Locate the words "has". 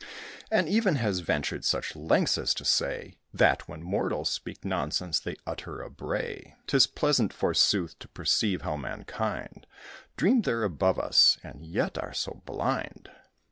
0.95-1.19